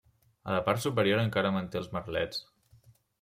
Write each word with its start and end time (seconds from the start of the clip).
A 0.51 0.53
la 0.53 0.61
part 0.69 0.81
superior 0.85 1.21
encara 1.23 1.51
manté 1.57 1.79
els 1.81 1.91
merlets. 1.99 2.41